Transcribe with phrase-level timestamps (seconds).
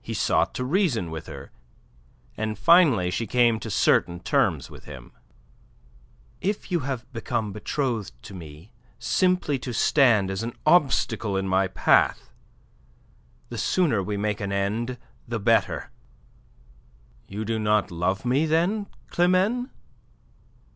[0.00, 1.50] He sought to reason with her,
[2.36, 5.10] and finally she came to certain terms with him.
[6.40, 11.66] "If you have become betrothed to me simply to stand as an obstacle in my
[11.66, 12.30] path,
[13.48, 15.90] the sooner we make an end the better."
[17.26, 19.70] "You do not love me then, Climene?"